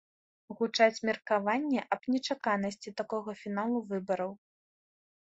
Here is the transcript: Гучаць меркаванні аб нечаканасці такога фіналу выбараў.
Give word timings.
Гучаць 0.61 1.03
меркаванні 1.09 1.85
аб 1.97 2.01
нечаканасці 2.15 2.97
такога 3.05 3.39
фіналу 3.45 3.77
выбараў. 3.95 4.31